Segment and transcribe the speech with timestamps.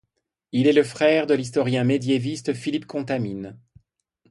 [0.51, 3.59] Il est le frère de l'historien médiéviste Philippe Contamine.